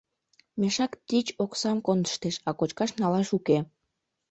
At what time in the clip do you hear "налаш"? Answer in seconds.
3.01-3.27